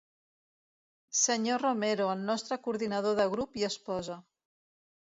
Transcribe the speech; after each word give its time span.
Senyor 1.25 1.61
Romero, 1.67 2.09
el 2.15 2.25
nostre 2.31 2.59
coordinador 2.65 3.23
de 3.23 3.31
grup 3.37 3.63
i 3.65 3.71
esposa. 3.73 4.21